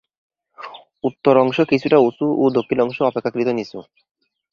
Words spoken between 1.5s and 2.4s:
কিছুটা উঁচু